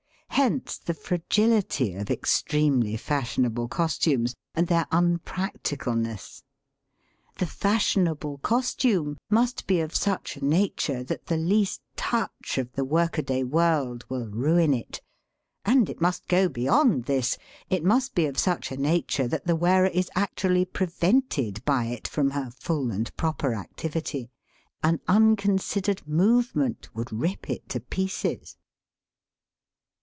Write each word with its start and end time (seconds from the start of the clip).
Hence 0.35 0.79
the 0.79 0.95
fragility 0.95 1.93
of 1.93 2.09
extremely 2.09 2.97
fash 2.97 3.35
ionable 3.35 3.69
costumes, 3.69 4.33
and 4.55 4.65
their 4.65 4.85
unpracticalness. 4.91 6.41
The 7.37 7.45
fashionable 7.45 8.39
costume 8.39 9.17
must 9.29 9.67
be 9.67 9.81
of 9.81 9.95
such 9.95 10.37
a 10.37 10.43
nature 10.43 11.03
that 11.03 11.27
the 11.27 11.37
least 11.37 11.81
touch 11.95 12.57
of 12.57 12.71
the 12.73 12.85
workaday 12.85 13.43
world 13.43 14.05
will 14.09 14.25
ruin 14.29 14.73
it; 14.73 15.01
and 15.63 15.87
it 15.89 16.01
must 16.01 16.27
go 16.27 16.49
beyond 16.49 17.05
this— 17.05 17.37
it 17.69 17.83
must 17.83 18.15
be 18.15 18.25
of 18.25 18.39
such 18.39 18.71
a 18.71 18.77
nature 18.77 19.27
that 19.27 19.45
the 19.45 19.55
wearer 19.55 19.87
is 19.89 20.09
actually 20.15 20.65
pre 20.65 20.87
vented 20.87 21.63
by 21.65 21.85
it 21.85 22.07
from 22.07 22.31
her 22.31 22.49
full 22.49 22.89
and 22.89 23.15
proper 23.15 23.53
activity. 23.53 24.31
An 24.81 25.01
unconsidered 25.07 26.07
movement 26.07 26.89
would 26.95 27.13
rip 27.13 27.47
it 27.47 27.69
to 27.69 27.79
pieces. 27.79 28.57